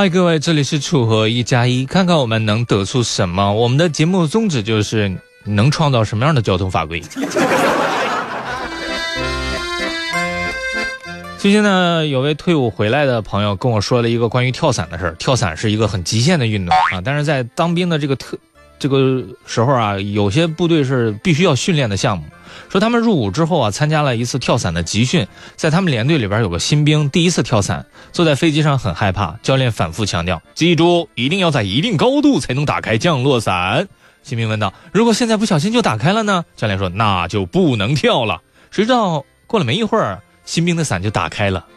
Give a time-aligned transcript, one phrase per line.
[0.00, 3.52] 嗨，各位，这里是楚河一加一，看看我们能得出什么。
[3.52, 5.12] 我们的节目宗旨就是
[5.42, 7.02] 能创造什么样的交通法规。
[11.36, 15.16] 最近呢，有位退伍回来的朋友跟我说了一个关于跳伞的事儿。
[15.16, 18.38] 跳伞是一个很极限的运动啊，但是在当兵的这个特
[18.78, 22.22] 这个时候啊，有些部队是必须要训练的项目。
[22.68, 33.88] 说他们入伍之后啊，参加了一次跳伞的集训，在他们连队里边有个新兵第一次跳伞，坐在飞机上很害怕，教练反复强调，记住一定要在一定高度才能打开降落伞。
[34.22, 40.20] 新兵问道：“如果现在不小心就打开了呢？”教练说：“那就不能跳了。”谁知道过了没一会儿。
[40.44, 41.66] 新兵的伞就打开了。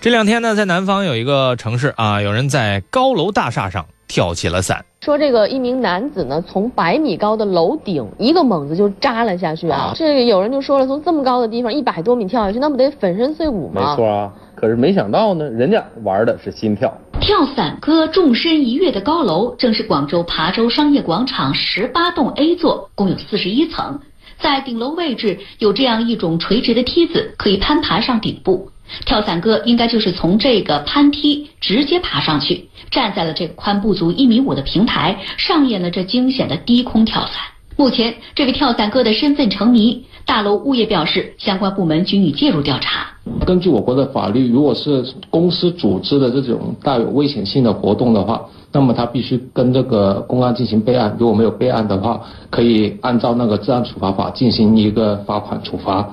[0.00, 4.84] 这两天呢，在南方有一个城市啊，有人在高楼大厦上跳起了伞。
[5.08, 9.90] 说这个一名男子呢，从百米高的楼顶一个猛子就扎了下去啊！
[9.96, 13.80] 这个有人就说了，从这么高的地方一百多米跳下去，那不得粉身碎骨吗？
[13.80, 14.30] 没错啊。
[14.54, 16.92] 可是没想到呢，人家玩的是心跳。
[17.20, 23.98] 跳伞哥纵身一跃的高楼，正是广州琶洲商业广场十八栋 A 座，共有四十一层。
[24.38, 28.68] 在顶楼位置有这样一种垂直的梯子，可以攀爬上顶部。
[29.04, 37.34] 跳伞哥应该就是从这个攀梯直接爬上去，站在了这个宽不足一米五的平台，上演了这惊险的低空跳伞。
[37.76, 40.04] 目前，这位跳伞哥的身份成谜。
[40.26, 43.06] 大楼物业表示，相关部门均已介入调查。
[43.46, 51.16] 根据我国的法律，如果是公司组织的这种带有危险性的活动的话，那么他必须跟这个公安进行备案。
[51.18, 56.12] 如果没有备案的话，可以按照那个治安处罚法进行一个罚款处罚。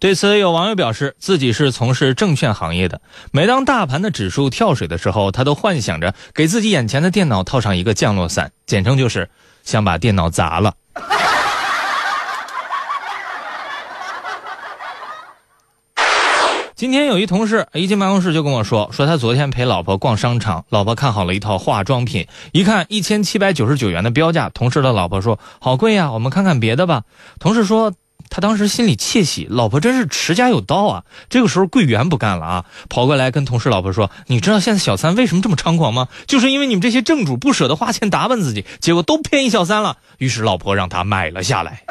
[0.00, 3.00] 对此，有网友表示，自己是从事证券行业的，
[3.32, 9.28] 每当大盘的指数跳水的时候，他都幻想着给自己眼前的电脑套上一个降落伞，简称就是
[9.64, 10.74] 想把电脑砸了。
[16.76, 27.02] 今天有一同事一进办公室就跟我说，说他昨天陪老婆逛商场，老婆看好了一套化妆品，一看一千七百九十九元的标价，同事的老婆说好贵呀，我们看看别的吧。
[27.40, 27.92] 同事说
[28.30, 31.04] 他当时心里窃喜，老婆真是持家有道啊。
[31.28, 36.08] 这个时候柜员不干了啊，跑过来跟同事老婆说，你知道现在小三为什么这么猖狂吗？
[36.26, 39.96] 就是因为你们这些正主不舍得花钱打扮自己，结果都便宜小三了。
[40.18, 41.82] 于是老婆让他买了下来。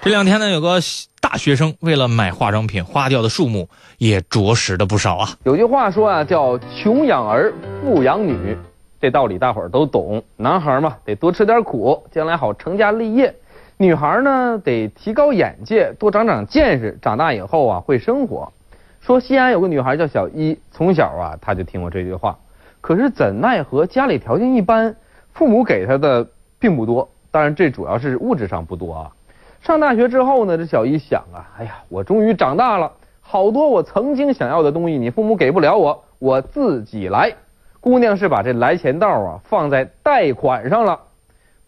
[0.00, 0.80] 这两天呢，有个
[1.20, 3.68] 大学生为了买化妆品，花掉的数目
[3.98, 5.36] 也着实的不少啊。
[5.44, 7.52] 有句话说啊，叫穷养儿，
[7.82, 8.56] 富养女，
[9.00, 10.22] 这道理大伙儿都懂。
[10.36, 13.30] 男孩嘛，得多吃点苦，将来好成家立业；
[13.76, 18.52] 女孩呢，得提高眼界，多长长见识，长大以后啊，会生活。
[19.00, 22.36] 说西安有个女孩叫小一，从小啊，她就听过这句话。
[22.80, 24.96] 可是怎奈何家里条件一般，
[25.32, 26.26] 父母给她的
[26.58, 29.12] 并不多，当然这主要是物质上不多啊。
[29.60, 37.32] 上大学之后呢，这小一想啊，哎呀，我终于长大了，好多我曾经想要的东西，你父母给不了我，我自己来。
[37.80, 40.98] 姑娘是把这来钱道啊放在贷款上了，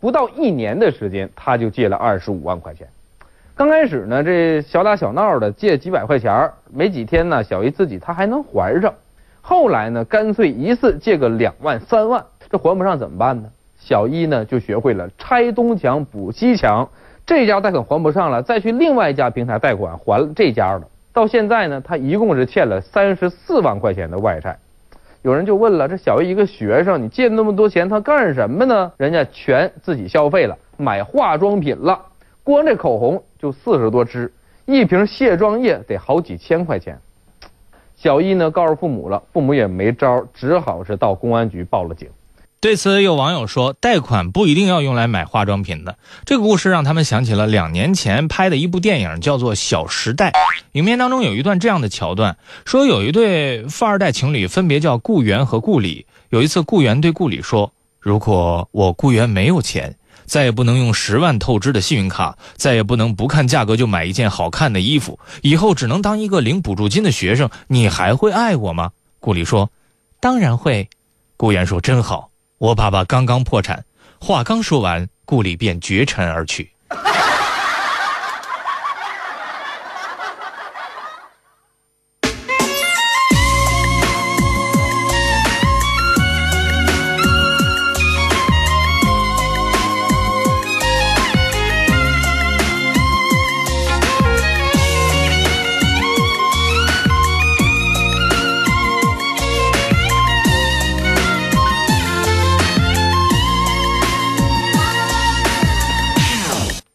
[0.00, 2.88] 不到一年的时间，她就借了二十五万块钱。
[3.54, 8.92] 刚开始呢，这小打小闹的借几百块钱没几天呢，小姨自己她还能还上。
[9.40, 13.48] 后来呢，干脆一次借个两万三万，这还不上怎么办呢？
[13.78, 16.88] 小姨呢就学会了拆东墙补西墙。
[17.24, 20.86] 这家贷款还不上了，再去另外一家平台贷款还这家的。
[21.12, 24.58] 到现在呢，他一共是欠了三十四万块钱的外债。
[25.22, 28.90] 有人就问了：这小艺一个学生，你借那么多钱，他干什么呢？
[28.96, 32.06] 人家全自己消费了，买化妆品了。
[32.42, 34.32] 光这口红就四十多支，
[34.64, 36.98] 一瓶卸妆液得好几千块钱。
[37.96, 42.08] 小艺呢告诉父母了，父母也没招，只好是到公安局报了警。
[42.60, 50.30] 对此，有网友说：“贷款不一定要用来买化妆品的。”这个故事让他们想起了两年前拍的一部电影，叫做《小时代》。
[50.72, 52.36] 影片当中有一段这样的桥段，
[52.66, 56.04] 说有一对富二代情侣，分别叫顾源和顾里。
[56.28, 59.96] 有一次，顾源对顾里说：“如果我顾源没有钱，
[60.26, 69.70] 再也不能用十万透支的信用卡，再也不能不看价格就买一件好看的衣服，以后只能当一个领补助金的学生，你还会爱我吗？”顾里说
[70.20, 70.90] ：“当然会。”
[71.38, 72.28] 顾源说：“真好。”
[72.60, 73.86] 我爸爸刚刚破产，
[74.20, 76.70] 话刚说完，顾里便绝尘而去。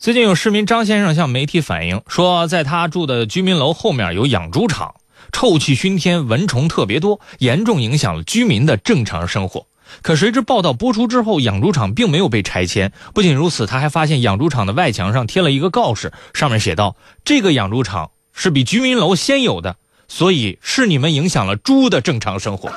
[0.05, 4.93] 最近有市民张先生向媒体反映说，在他住的居民楼后面有养猪场，
[5.31, 9.65] 臭气熏天，蚊虫特别多，严重影响了居民的正常生活。
[10.03, 12.91] 可谁知报道播出之后，养猪场并没有被拆迁。
[13.15, 19.77] 不仅如此，他还发现养猪场的外墙上贴了一个告示，上面写道：“这个养猪场是比居民楼先有的，
[20.07, 22.71] 所以是你们影响了猪的正常生活。”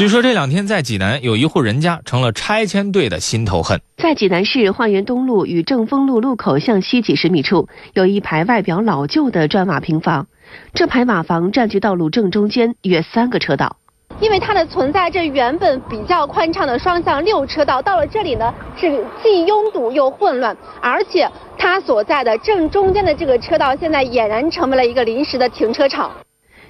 [0.00, 3.78] 据说这两天在济南有一户人家成了拆迁队的心头恨。
[3.98, 10.26] 在济南市花园东路与正丰路路口向西几十米处，有一排外表老旧的砖瓦平房。
[10.72, 13.76] 这排瓦房占据道路正中间，约三个车道。
[14.20, 20.56] 因为它的存在，这原本比较宽敞的双向六车道，到了这里呢，是既拥堵又混乱。
[20.80, 26.10] 而且它所在的正中间的这个车道，现在俨然成为了一个临时的停车场。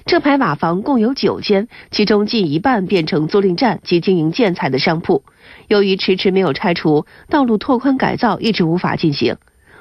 [0.05, 5.23] 这排瓦房共有九间，其中近一半变成租赁站及经营建材的商铺。
[5.67, 9.37] 由于迟迟没有拆除，道路拓宽改造一直无法进行，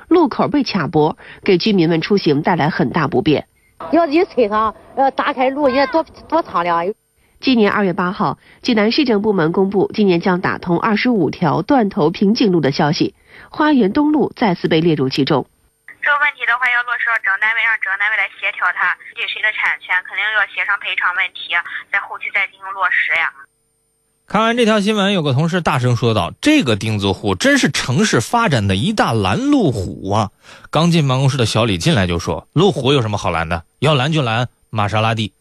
[0.08, 3.46] 路口被卡脖，给居民们出行带来很大不便。
[3.92, 6.92] 要一车上呃打开路，你看多多敞亮。
[7.40, 13.14] 今年二月八号，济南市政部门公布今年将打通二十五条断头瓶颈路的消息，
[13.48, 15.46] 花园东路再次被列入其中。
[16.02, 18.96] 这个问题的话，要落实到政单位，让政单位来协调它。
[19.16, 21.56] 这谁的产权，肯定要协商赔偿问题，
[21.90, 23.32] 在后期再进行落实呀。
[24.26, 30.30] 看完这条新闻，有个同事大声说道：“这个钉子户真是城市发展的一大拦路虎啊！”
[30.70, 33.64] 刚进办公室的小李进来就说：“路虎有什么好拦的？
[33.80, 35.34] 要拦就拦玛莎拉蒂。”